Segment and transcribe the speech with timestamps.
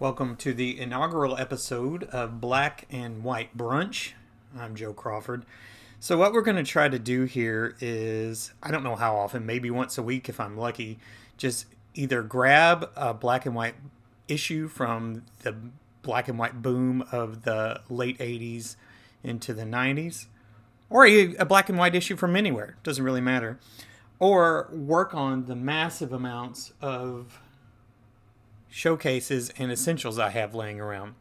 [0.00, 4.12] Welcome to the inaugural episode of Black and White Brunch.
[4.56, 5.44] I'm Joe Crawford.
[5.98, 9.44] So, what we're going to try to do here is I don't know how often,
[9.44, 11.00] maybe once a week if I'm lucky,
[11.36, 13.74] just either grab a black and white
[14.28, 15.56] issue from the
[16.02, 18.76] black and white boom of the late 80s
[19.24, 20.26] into the 90s,
[20.88, 23.58] or a, black and white issue from anywhere, doesn't really matter,
[24.20, 27.40] or work on the massive amounts of
[28.68, 31.14] showcases and essentials I have laying around.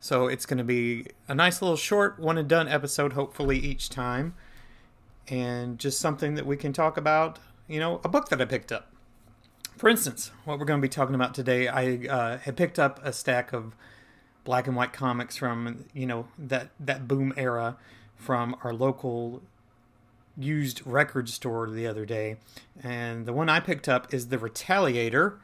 [0.00, 3.88] So it's going to be a nice little short one and done episode, hopefully, each
[3.88, 4.34] time.
[5.28, 8.72] And just something that we can talk about, you know, a book that I picked
[8.72, 8.92] up.
[9.76, 13.04] For instance, what we're going to be talking about today, I uh, had picked up
[13.04, 13.74] a stack of
[14.44, 17.76] black and white comics from, you know, that, that boom era
[18.16, 19.42] from our local
[20.36, 22.36] used record store the other day.
[22.82, 25.38] And the one I picked up is The Retaliator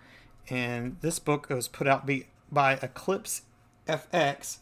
[0.48, 2.08] and this book was put out
[2.50, 3.42] by Eclipse
[3.86, 4.58] FX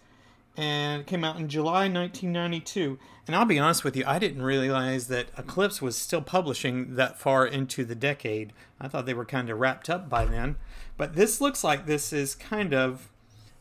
[0.56, 2.98] and came out in July 1992.
[3.26, 7.18] And I'll be honest with you, I didn't realize that Eclipse was still publishing that
[7.18, 8.52] far into the decade.
[8.80, 10.56] I thought they were kind of wrapped up by then.
[10.96, 13.10] But this looks like this is kind of,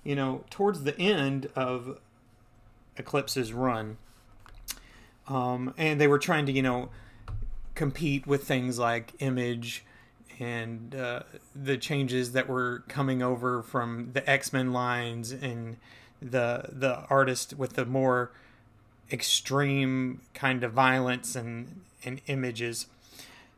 [0.04, 2.00] you know, towards the end of
[2.98, 3.98] Eclipse's run.
[5.28, 6.90] Um, and they were trying to, you know,
[7.76, 9.86] compete with things like Image
[10.42, 11.22] and uh,
[11.56, 15.78] the changes that were coming over from the X Men lines and
[16.20, 18.32] the the artist with the more
[19.12, 22.88] extreme kind of violence and and images.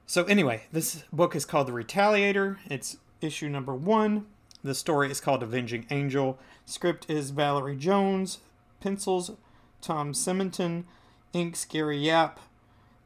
[0.06, 2.58] So anyway, this book is called The Retaliator.
[2.70, 4.26] It's issue number one.
[4.62, 6.38] The story is called Avenging Angel.
[6.66, 8.40] Script is Valerie Jones.
[8.82, 9.32] Pencils
[9.80, 10.86] Tom Simonton.
[11.32, 12.42] Inks Gary Yap.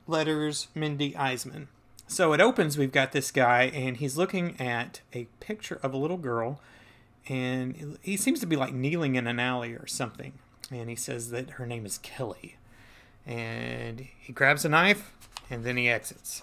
[0.07, 1.67] Letters Mindy Eisman.
[2.09, 5.97] So it opens, we've got this guy, and he's looking at a picture of a
[5.97, 6.61] little girl,
[7.27, 10.33] and he seems to be like kneeling in an alley or something.
[10.71, 12.55] And he says that her name is Kelly.
[13.25, 15.13] And he grabs a knife,
[15.49, 16.41] and then he exits.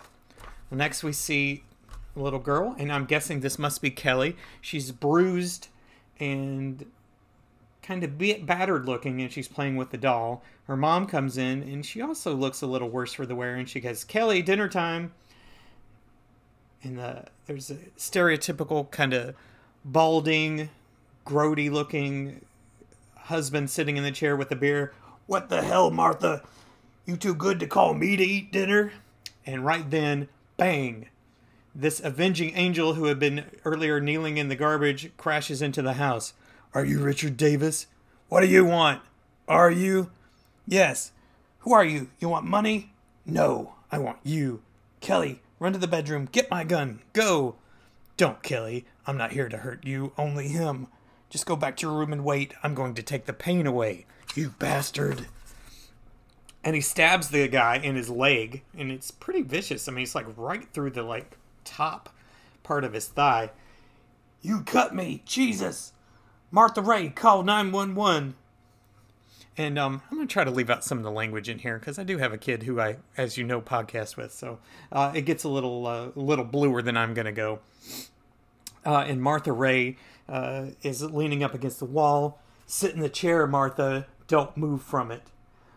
[0.71, 1.65] Next, we see
[2.15, 4.37] a little girl, and I'm guessing this must be Kelly.
[4.61, 5.69] She's bruised
[6.21, 6.85] and
[7.83, 10.43] kind of battered looking, and she's playing with the doll.
[10.67, 13.69] Her mom comes in, and she also looks a little worse for the wear, and
[13.69, 15.13] she goes, Kelly, dinner time
[16.85, 19.35] and the there's a stereotypical kind of
[19.85, 20.71] balding,
[21.27, 22.45] grody looking
[23.17, 24.93] husband sitting in the chair with a beer.
[25.27, 26.43] What the hell, Martha?
[27.07, 28.93] You too good to call me to eat dinner?
[29.47, 31.09] And right then, bang!
[31.75, 36.35] This avenging angel who had been earlier kneeling in the garbage crashes into the house.
[36.73, 37.87] Are you Richard Davis?
[38.29, 39.03] What do you want?
[39.49, 40.11] Are you?
[40.67, 41.13] Yes.
[41.61, 42.11] Who are you?
[42.21, 42.93] You want money?
[43.27, 44.63] No, I want you.
[45.01, 46.29] Kelly, Run to the bedroom.
[46.31, 47.01] Get my gun.
[47.13, 47.57] Go.
[48.17, 48.87] Don't, Kelly.
[49.07, 50.89] I'm not here to hurt you, only him.
[51.31, 52.55] Just go back to your room and wait.
[52.63, 54.07] I'm going to take the pain away.
[54.35, 55.27] You bastard.
[56.63, 59.89] And he stabs the guy in his leg, and it's pretty vicious.
[59.89, 62.09] I mean, it's like right through the like top
[62.63, 63.51] part of his thigh.
[64.41, 65.93] You cut me, Jesus!
[66.51, 68.35] Martha Ray, call 911.
[69.57, 71.79] And um, I'm going to try to leave out some of the language in here
[71.79, 74.33] because I do have a kid who I, as you know, podcast with.
[74.33, 74.59] So
[74.91, 77.61] uh, it gets a little uh, little bluer than I'm going to go.
[78.85, 79.97] Uh, and Martha Ray
[80.29, 82.41] uh, is leaning up against the wall.
[82.67, 84.07] Sit in the chair, Martha.
[84.27, 85.23] Don't move from it.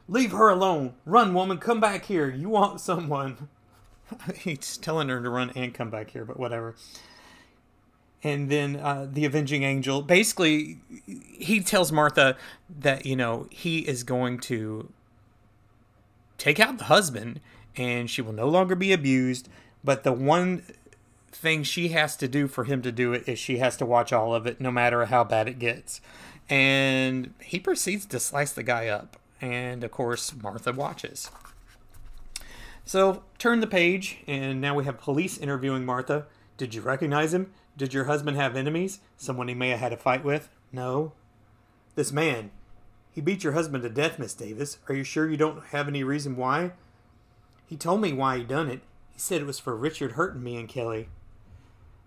[0.08, 0.94] Leave her alone.
[1.06, 1.58] Run, woman.
[1.58, 2.30] Come back here.
[2.30, 3.50] You want someone.
[4.36, 6.76] He's telling her to run and come back here, but whatever
[8.24, 10.02] and then uh, the avenging angel.
[10.02, 12.36] Basically he tells martha
[12.80, 14.92] that you know he is going to
[16.38, 17.40] take out the husband
[17.76, 19.50] and she will no longer be abused
[19.84, 20.64] but the one
[21.32, 24.12] thing she has to do for him to do it is she has to watch
[24.12, 26.02] all of it no matter how bad it gets.
[26.50, 31.30] And he proceeds to slice the guy up and of course martha watches.
[32.86, 36.26] So turn the page and now we have police interviewing martha.
[36.58, 39.00] Did you recognize him did your husband have enemies?
[39.16, 40.50] Someone he may have had a fight with?
[40.72, 41.14] No.
[41.96, 42.52] This man,
[43.12, 44.80] he beat your husband to death, Miss Davis.
[44.90, 46.74] Are you sure you don't have any reason why?
[47.66, 48.82] He told me why he done it.
[49.12, 51.10] He said it was for Richard hurting me and Kelly.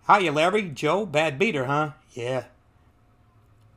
[0.07, 0.69] Hiya, Larry.
[0.71, 1.93] Joe, bad beater, huh?
[2.13, 2.45] Yeah.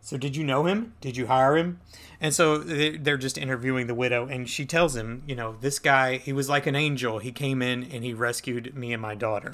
[0.01, 0.94] So did you know him?
[1.00, 1.80] Did you hire him?
[2.19, 6.18] And so they're just interviewing the widow, and she tells him, you know, this guy,
[6.18, 7.19] he was like an angel.
[7.19, 9.54] He came in and he rescued me and my daughter.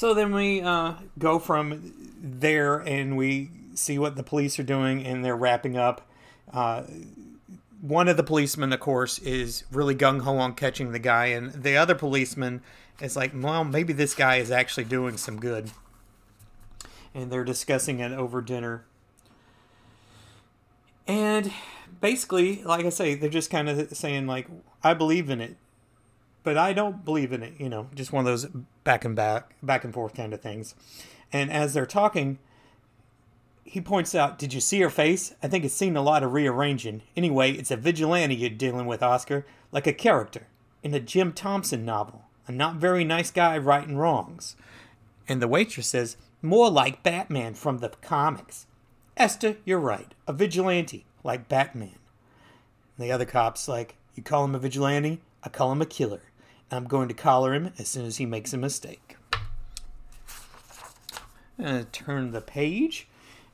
[0.00, 1.92] So then we uh, go from
[2.22, 6.08] there and we see what the police are doing, and they're wrapping up.
[6.50, 6.84] Uh,
[7.82, 11.52] one of the policemen, of course, is really gung ho on catching the guy, and
[11.52, 12.62] the other policeman
[13.02, 15.70] is like, well, maybe this guy is actually doing some good.
[17.12, 18.86] and they're discussing it over dinner.
[21.06, 21.52] And
[22.00, 24.48] basically, like I say, they're just kind of saying like,
[24.82, 25.58] "I believe in it,
[26.42, 28.46] but I don't believe in it." You know, just one of those
[28.84, 30.74] back and back, back and forth kind of things.
[31.32, 32.38] And as they're talking,
[33.70, 35.32] he points out, Did you see her face?
[35.42, 37.02] I think it's seen a lot of rearranging.
[37.16, 40.48] Anyway, it's a vigilante you're dealing with, Oscar, like a character
[40.82, 42.24] in a Jim Thompson novel.
[42.48, 44.56] A not very nice guy righting wrongs.
[45.28, 48.66] And the waitress says, More like Batman from the comics.
[49.16, 50.14] Esther, you're right.
[50.26, 51.98] A vigilante, like Batman.
[52.96, 55.20] And the other cop's like, You call him a vigilante?
[55.44, 56.22] I call him a killer.
[56.70, 59.16] I'm going to collar him as soon as he makes a mistake.
[61.58, 63.08] I'm going to turn the page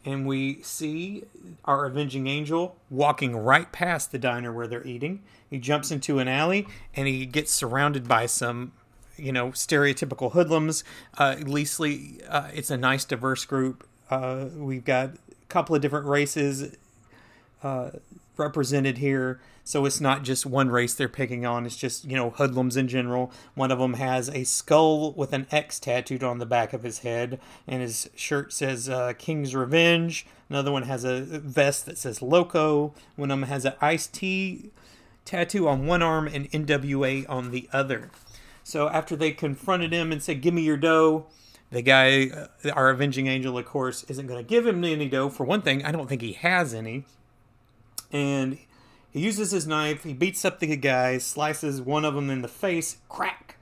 [0.05, 1.25] and we see
[1.65, 5.23] our avenging angel walking right past the diner where they're eating.
[5.51, 8.73] He jumps into an alley and he gets surrounded by some,
[9.17, 10.85] you know, stereotypical hoodlums.
[11.19, 13.87] Uh, Leasley, uh, it's a nice, diverse group.
[14.09, 16.77] Uh, we've got a couple of different races
[17.65, 17.91] uh,
[18.39, 19.41] represented here.
[19.65, 22.87] So it's not just one race they're picking on, it's just, you know, hoodlums in
[22.87, 23.33] general.
[23.55, 27.01] One of them has a skull with an X tattooed on the back of his
[27.01, 30.25] head, and his shirt says uh, King's Revenge.
[30.49, 32.95] Another one has a vest that says Loco.
[33.17, 34.71] One of them has an Ice-T
[35.25, 38.11] tattoo on one arm and NWA on the other.
[38.63, 41.27] So after they confronted him and said, Give me your dough,
[41.71, 45.29] the guy, uh, our avenging angel, of course, isn't going to give him any dough.
[45.29, 47.05] For one thing, I don't think he has any.
[48.13, 48.59] And
[49.11, 52.49] he uses his knife, he beats up the guy, slices one of them in the
[52.49, 53.57] face, crack,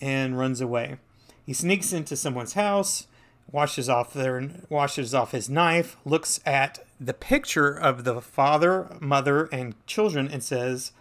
[0.00, 0.96] and runs away.
[1.44, 3.06] He sneaks into someone's house,
[3.50, 9.46] washes off their washes off his knife, looks at the picture of the father, mother,
[9.52, 10.92] and children and says,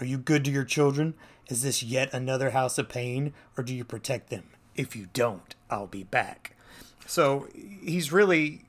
[0.00, 1.14] "Are you good to your children?
[1.48, 4.44] Is this yet another house of pain, or do you protect them?
[4.74, 6.56] If you don't, I'll be back."
[7.06, 8.64] So he's really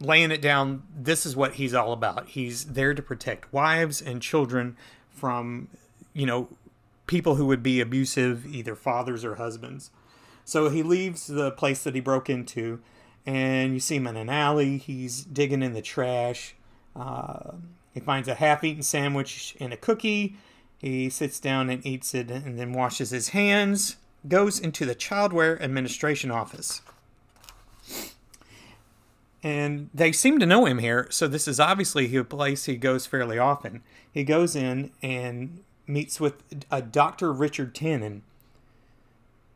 [0.00, 0.82] laying it down.
[0.96, 2.28] This is what he's all about.
[2.28, 4.76] He's there to protect wives and children
[5.10, 5.68] from,
[6.14, 6.48] you know,
[7.06, 9.90] people who would be abusive, either fathers or husbands.
[10.44, 12.80] So he leaves the place that he broke into,
[13.26, 14.78] and you see him in an alley.
[14.78, 16.54] He's digging in the trash.
[16.96, 17.52] Uh,
[17.92, 20.36] he finds a half eaten sandwich and a cookie.
[20.78, 25.32] He sits down and eats it and then washes his hands, goes into the Child
[25.32, 26.80] Welfare Administration office
[29.42, 31.06] and they seem to know him here.
[31.10, 33.82] So this is obviously a place he goes fairly often.
[34.12, 37.32] He goes in and meets with a Dr.
[37.32, 38.20] Richard Tannen.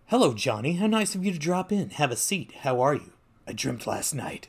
[0.06, 0.74] Hello, Johnny.
[0.74, 1.90] How nice of you to drop in.
[1.90, 2.52] Have a seat.
[2.60, 3.12] How are you?
[3.46, 4.48] I dreamt last night.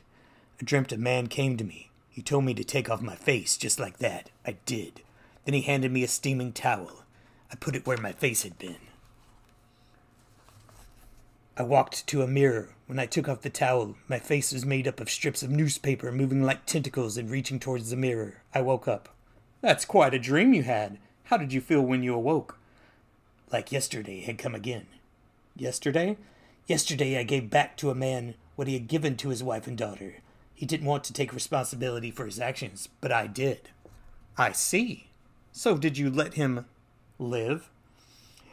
[0.60, 1.90] I dreamt a man came to me.
[2.08, 4.30] He told me to take off my face just like that.
[4.46, 5.02] I did.
[5.44, 7.04] Then he handed me a steaming towel.
[7.52, 8.76] I put it where my face had been.
[11.58, 12.74] I walked to a mirror.
[12.86, 16.12] When I took off the towel, my face was made up of strips of newspaper
[16.12, 18.42] moving like tentacles and reaching towards the mirror.
[18.54, 19.08] I woke up.
[19.62, 20.98] That's quite a dream you had.
[21.24, 22.58] How did you feel when you awoke?
[23.50, 24.86] Like yesterday had come again.
[25.56, 26.18] Yesterday?
[26.66, 29.78] Yesterday I gave back to a man what he had given to his wife and
[29.78, 30.16] daughter.
[30.54, 33.70] He didn't want to take responsibility for his actions, but I did.
[34.36, 35.08] I see.
[35.52, 36.66] So did you let him
[37.18, 37.70] live?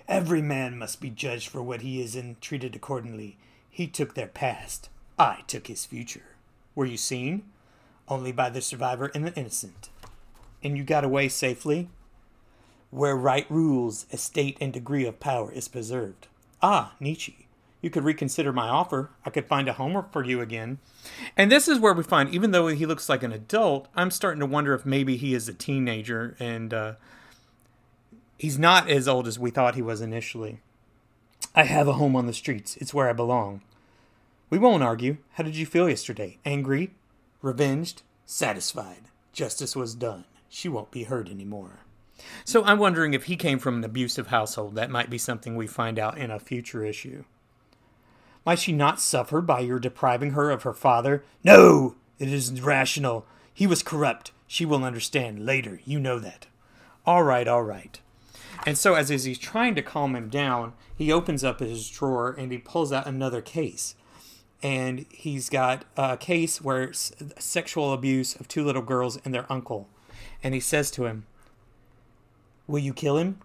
[0.07, 3.38] Every man must be judged for what he is and treated accordingly.
[3.69, 4.89] He took their past.
[5.17, 6.35] I took his future.
[6.75, 7.44] Were you seen?
[8.07, 9.89] Only by the survivor and the innocent.
[10.61, 11.89] And you got away safely?
[12.89, 16.28] Where right rules, estate, and degree of power is preserved.
[16.61, 17.47] Ah, Nietzsche.
[17.81, 19.09] You could reconsider my offer.
[19.25, 20.80] I could find a home for you again.
[21.35, 24.39] And this is where we find, even though he looks like an adult, I'm starting
[24.39, 26.94] to wonder if maybe he is a teenager and uh,
[28.44, 30.59] He's not as old as we thought he was initially.
[31.56, 32.76] I have a home on the streets.
[32.76, 33.62] It's where I belong.
[34.50, 35.16] We won't argue.
[35.35, 36.40] How did you feel yesterday?
[36.44, 36.92] Angry?
[37.42, 38.02] Revenged?
[38.26, 39.04] Satisfied.
[39.31, 40.26] Justice was done.
[40.50, 41.85] She won't be hurt anymore.
[42.44, 44.76] So I'm wondering if he came from an abusive household.
[44.76, 47.23] That might be something we find out in a future issue.
[48.45, 51.23] Might she not suffer by your depriving her of her father?
[51.45, 51.95] No!
[52.19, 53.26] It isn't rational.
[53.54, 54.33] He was corrupt.
[54.47, 55.80] She will understand later.
[55.85, 56.47] You know that.
[57.06, 58.02] All right, all right.
[58.65, 62.51] And so, as, he's trying to calm him down, he opens up his drawer and
[62.51, 63.95] he pulls out another case.
[64.61, 69.51] And he's got a case where it's sexual abuse of two little girls and their
[69.51, 69.89] uncle.
[70.41, 71.25] And he says to him,
[72.65, 73.39] Will you kill him?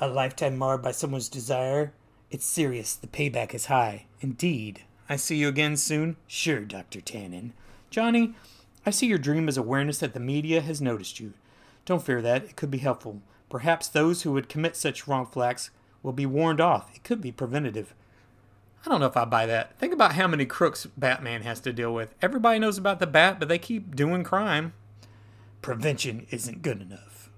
[0.00, 1.92] A lifetime marred by someone's desire?
[2.32, 2.96] It's serious.
[2.96, 4.06] The payback is high.
[4.20, 4.82] Indeed.
[5.08, 6.16] I see you again soon?
[6.26, 7.00] Sure, Dr.
[7.00, 7.52] Tannen.
[7.90, 8.34] Johnny,
[8.84, 11.34] I see your dream is awareness that the media has noticed you.
[11.84, 12.44] Don't fear that.
[12.44, 13.20] It could be helpful.
[13.52, 15.68] Perhaps those who would commit such wrongful acts
[16.02, 16.90] will be warned off.
[16.94, 17.94] It could be preventative.
[18.82, 19.78] I don't know if I buy that.
[19.78, 22.14] Think about how many crooks Batman has to deal with.
[22.22, 24.72] Everybody knows about the bat, but they keep doing crime.
[25.60, 27.28] Prevention isn't good enough.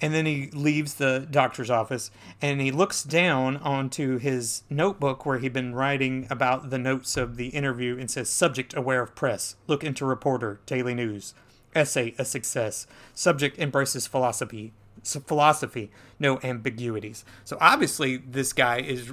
[0.00, 5.38] And then he leaves the doctor's office and he looks down onto his notebook where
[5.38, 9.56] he'd been writing about the notes of the interview and says, Subject aware of press.
[9.66, 11.34] Look into reporter, Daily News.
[11.74, 12.86] Essay a success.
[13.14, 14.72] Subject embraces philosophy.
[15.04, 17.24] Philosophy, no ambiguities.
[17.44, 19.12] So obviously, this guy is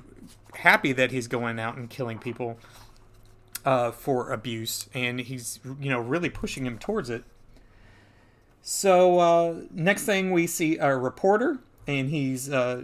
[0.56, 2.58] happy that he's going out and killing people
[3.66, 7.24] uh, for abuse, and he's you know really pushing him towards it.
[8.62, 12.84] So uh, next thing we see a reporter, and he's uh,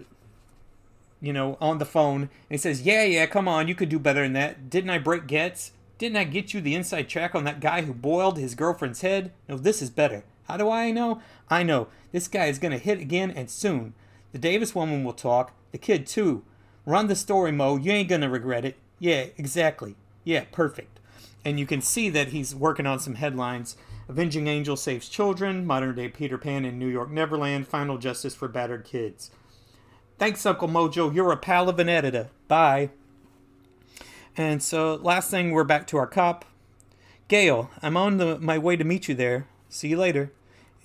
[1.21, 3.99] you know on the phone, and he says, "Yeah, yeah, come on, you could do
[3.99, 4.69] better than that.
[4.69, 5.71] Didn't I break Goetz?
[5.97, 9.31] Didn't I get you the inside track on that guy who boiled his girlfriend's head?
[9.49, 10.23] No, this is better.
[10.47, 11.21] How do I know?
[11.49, 13.93] I know this guy is gonna hit again, and soon.
[14.31, 15.53] The Davis woman will talk.
[15.71, 16.43] The kid too."
[16.85, 17.75] Run the story, Mo.
[17.75, 18.77] You ain't gonna regret it.
[18.97, 19.95] Yeah, exactly.
[20.23, 20.99] Yeah, perfect.
[21.43, 23.75] And you can see that he's working on some headlines.
[24.09, 28.47] Avenging Angel saves children, modern day Peter Pan in New York Neverland, final justice for
[28.47, 29.31] battered kids.
[30.17, 31.13] Thanks, Uncle Mojo.
[31.13, 32.29] You're a pal of an editor.
[32.47, 32.89] Bye.
[34.35, 36.45] And so, last thing, we're back to our cop.
[37.27, 39.47] Gail, I'm on the, my way to meet you there.
[39.67, 40.31] See you later.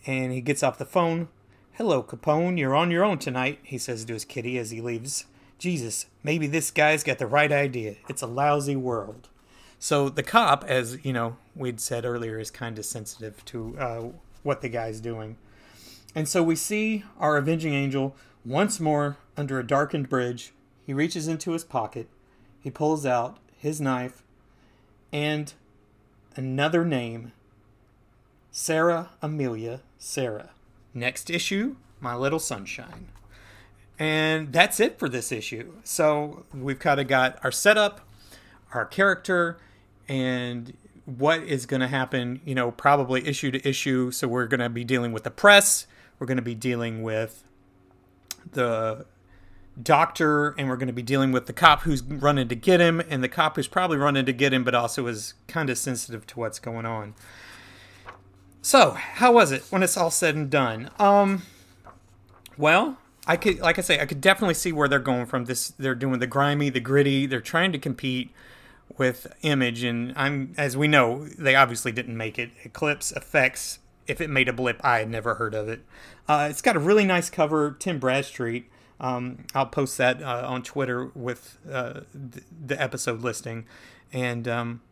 [0.06, 1.28] And he gets off the phone.
[1.73, 2.59] Hello, Capone.
[2.59, 5.26] You're on your own tonight, he says to his kitty as he leaves.
[5.59, 7.94] Jesus, maybe this guy's got the right idea.
[8.09, 9.28] It's a lousy world.
[9.78, 14.02] So the cop, as you know, we'd said earlier, is kind of sensitive to uh,
[14.42, 15.37] what the guy's doing.
[16.14, 20.52] And so we see our avenging angel once more under a darkened bridge.
[20.85, 22.09] He reaches into his pocket,
[22.61, 24.23] he pulls out his knife,
[25.12, 25.52] and
[26.37, 27.32] another name
[28.54, 30.50] Sarah Amelia Sarah.
[30.92, 33.09] Next issue, My Little Sunshine.
[33.99, 35.73] And that's it for this issue.
[35.85, 38.02] So we've kind of got our setup,
[38.75, 39.59] our character,
[40.06, 44.11] and what is going to happen, you know, probably issue to issue.
[44.11, 45.87] So we're going to be dealing with the press,
[46.18, 47.44] we're going to be dealing with
[48.52, 49.06] the
[49.82, 53.00] doctor, and we're going to be dealing with the cop who's running to get him,
[53.09, 56.26] and the cop who's probably running to get him, but also is kind of sensitive
[56.26, 57.14] to what's going on.
[58.62, 60.88] So, how was it when it's all said and done?
[60.99, 61.42] Um,
[62.57, 65.47] well, I could, like I say, I could definitely see where they're going from.
[65.47, 67.26] This, they're doing the grimy, the gritty.
[67.26, 68.31] They're trying to compete
[68.97, 72.50] with Image, and I'm, as we know, they obviously didn't make it.
[72.62, 75.81] Eclipse Effects, if it made a blip, I had never heard of it.
[76.28, 78.71] Uh, it's got a really nice cover, Tim Bradstreet.
[79.00, 83.66] Um, I'll post that uh, on Twitter with uh, the, episode listing,
[84.12, 84.83] and um,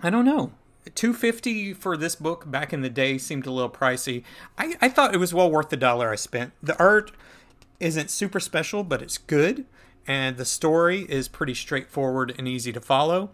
[0.00, 0.52] I don't know.
[0.94, 4.24] 250 for this book back in the day seemed a little pricey.
[4.56, 6.52] I, I thought it was well worth the dollar I spent.
[6.62, 7.12] The art
[7.78, 9.66] isn't super special, but it's good,
[10.06, 13.30] and the story is pretty straightforward and easy to follow.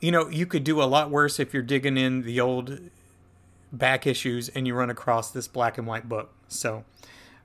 [0.00, 2.80] You know, you could do a lot worse if you're digging in the old
[3.72, 6.32] back issues and you run across this black and white book.
[6.48, 6.84] So,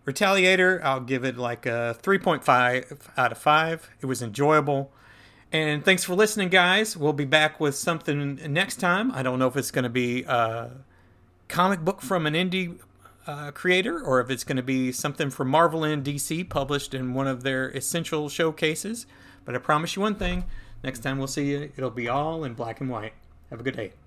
[0.05, 3.89] Retaliator, I'll give it like a 3.5 out of 5.
[4.01, 4.91] It was enjoyable.
[5.51, 6.97] And thanks for listening, guys.
[6.97, 9.11] We'll be back with something next time.
[9.11, 10.71] I don't know if it's going to be a
[11.47, 12.79] comic book from an indie
[13.27, 17.13] uh, creator or if it's going to be something from Marvel and DC published in
[17.13, 19.05] one of their essential showcases.
[19.45, 20.45] But I promise you one thing
[20.83, 23.13] next time we'll see you, it'll be all in black and white.
[23.49, 24.04] Have a good day.